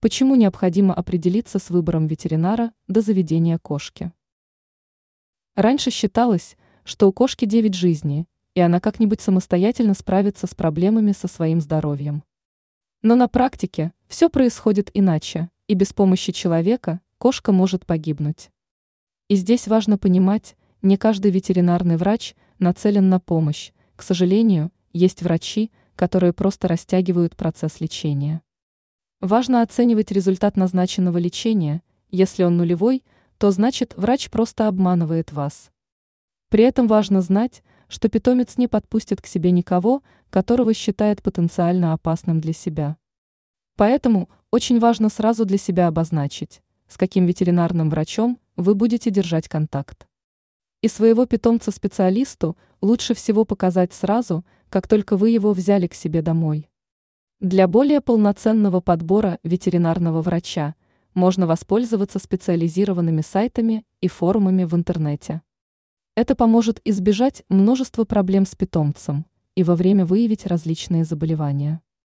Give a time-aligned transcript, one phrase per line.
[0.00, 4.12] Почему необходимо определиться с выбором ветеринара до заведения кошки?
[5.56, 11.26] Раньше считалось, что у кошки 9 жизней, и она как-нибудь самостоятельно справится с проблемами со
[11.26, 12.22] своим здоровьем.
[13.02, 18.50] Но на практике все происходит иначе, и без помощи человека кошка может погибнуть.
[19.26, 23.72] И здесь важно понимать, не каждый ветеринарный врач нацелен на помощь.
[23.96, 28.42] К сожалению, есть врачи, которые просто растягивают процесс лечения.
[29.20, 31.82] Важно оценивать результат назначенного лечения.
[32.08, 33.02] Если он нулевой,
[33.36, 35.72] то значит врач просто обманывает вас.
[36.50, 42.40] При этом важно знать, что питомец не подпустит к себе никого, которого считает потенциально опасным
[42.40, 42.96] для себя.
[43.76, 50.06] Поэтому очень важно сразу для себя обозначить, с каким ветеринарным врачом вы будете держать контакт.
[50.80, 56.22] И своего питомца специалисту лучше всего показать сразу, как только вы его взяли к себе
[56.22, 56.68] домой.
[57.40, 60.74] Для более полноценного подбора ветеринарного врача
[61.14, 65.42] можно воспользоваться специализированными сайтами и форумами в интернете.
[66.16, 71.80] Это поможет избежать множества проблем с питомцем и во время выявить различные заболевания.